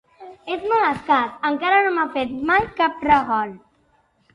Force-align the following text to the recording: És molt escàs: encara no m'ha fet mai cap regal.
És 0.55 0.65
molt 0.71 0.85
escàs: 0.87 1.37
encara 1.51 1.85
no 1.85 1.95
m'ha 2.01 2.09
fet 2.19 2.37
mai 2.51 2.69
cap 2.83 3.09
regal. 3.15 3.59